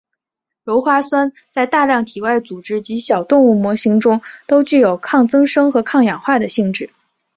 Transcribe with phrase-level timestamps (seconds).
[0.65, 6.89] 鞣花酸在大量体外组织及小动物模型中都具有抗增生和抗氧化的性质。